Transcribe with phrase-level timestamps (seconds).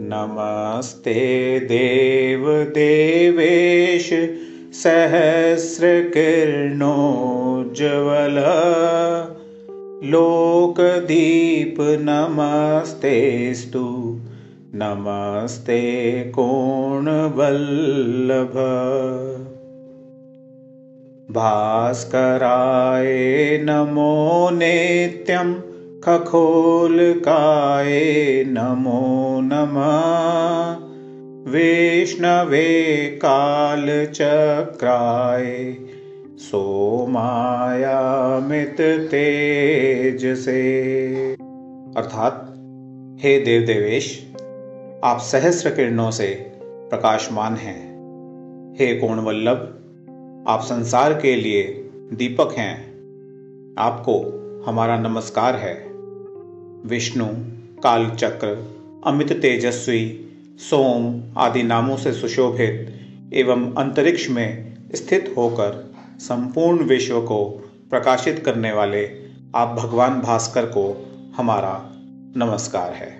[0.00, 1.12] नमस्ते
[1.68, 2.44] देव
[2.74, 4.10] देवेश
[4.74, 5.86] सहस्र
[6.12, 7.74] लोकदीप
[10.04, 11.76] लोकदीप
[13.54, 13.86] स्तु
[14.74, 15.80] नमस्ते
[16.34, 18.52] कोणवल्लभ
[21.30, 24.50] भास्कराय नमो
[24.52, 25.67] नित्यम्
[26.04, 27.86] काय
[28.46, 29.40] नमो
[29.40, 33.16] नमः वैष्णवे
[33.16, 35.76] कालचक्राय
[36.38, 40.82] सोमायामित तेज से
[41.96, 42.54] अर्थात
[43.22, 44.34] हे देव देवेश
[45.04, 46.56] आप सहस्र किरणों से
[46.62, 47.98] प्रकाशमान हैं
[48.78, 49.74] हे कोणवल्लभ
[50.48, 51.88] आप संसार के लिए
[52.12, 52.94] दीपक हैं
[53.78, 54.38] आपको
[54.66, 55.87] हमारा नमस्कार है
[56.86, 57.26] विष्णु
[57.82, 58.48] कालचक्र
[59.06, 60.24] अमित तेजस्वी
[60.60, 65.92] सोम आदि नामों से सुशोभित एवं अंतरिक्ष में स्थित होकर
[66.18, 67.44] संपूर्ण विश्व को
[67.90, 69.06] प्रकाशित करने वाले
[69.54, 71.06] आप भगवान भास्कर को
[71.36, 71.90] हमारा
[72.36, 73.19] नमस्कार है